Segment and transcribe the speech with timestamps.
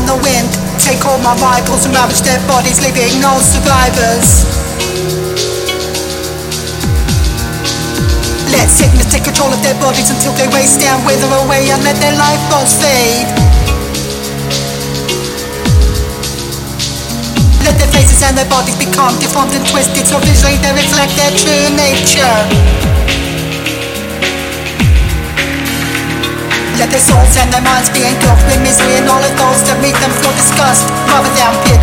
[0.00, 0.48] wind.
[0.80, 4.48] Take all my vitals and ravage their bodies, leaving no survivors.
[8.48, 11.96] Let sickness take control of their bodies until they waste down, wither away, and let
[12.00, 13.28] their life force fade.
[17.64, 21.32] Let their faces and their bodies become deformed and twisted so visually they reflect their
[21.36, 22.81] true nature.
[26.92, 29.96] Their souls and their minds being engulfed with misery and all it goes to meet
[30.04, 31.81] them for disgust rather than pity.